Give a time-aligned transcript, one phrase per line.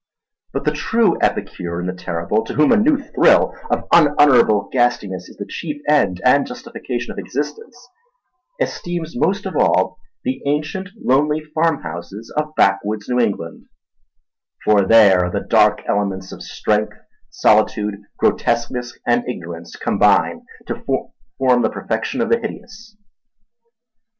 [0.51, 5.29] But the true epicure in the terrible, to whom a new thrill of unutterable ghastliness
[5.29, 7.77] is the chief end and justification of existence,
[8.59, 13.67] esteems most of all the ancient, lonely farmhouses of backwoods New England;
[14.65, 16.93] for there the dark elements of strength,
[17.29, 20.83] solitude, grotesqueness, and ignorance combine to
[21.37, 22.97] form the perfection of the hideous.